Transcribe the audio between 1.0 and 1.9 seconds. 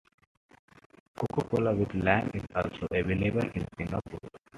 Coca-Cola